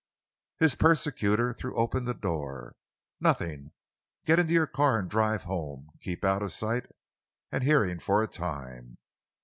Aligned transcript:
His 0.57 0.73
persecutor 0.73 1.53
threw 1.53 1.75
open 1.75 2.05
the 2.05 2.15
door. 2.15 2.75
"Nothing! 3.19 3.71
Get 4.25 4.39
into 4.39 4.51
your 4.53 4.65
car 4.65 4.97
and 4.97 5.07
drive 5.07 5.43
home. 5.43 5.89
Keep 6.01 6.25
out 6.25 6.41
of 6.41 6.51
sight 6.51 6.87
and 7.51 7.63
hearing 7.63 7.99
for 7.99 8.23
a 8.23 8.27
time. 8.27 8.97